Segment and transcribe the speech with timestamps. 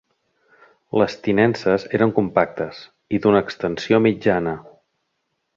[1.01, 2.81] Les tinences eren compactes
[3.19, 4.59] i d’una extensió mitjana.